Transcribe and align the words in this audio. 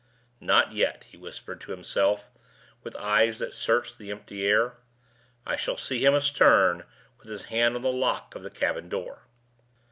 "Not 0.39 0.71
yet!" 0.73 1.03
he 1.11 1.17
whispered 1.17 1.61
to 1.61 1.69
himself, 1.73 2.31
with 2.81 2.95
eyes 2.95 3.37
that 3.37 3.53
searched 3.53 3.99
the 3.99 4.09
empty 4.09 4.43
air. 4.47 4.77
"I 5.45 5.55
shall 5.55 5.77
see 5.77 6.03
him 6.05 6.15
astern, 6.15 6.85
with 7.19 7.27
his 7.27 7.45
hand 7.53 7.75
on 7.75 7.83
the 7.83 7.91
lock 7.91 8.33
of 8.33 8.41
the 8.41 8.49
cabin 8.49 8.89
door." 8.89 9.27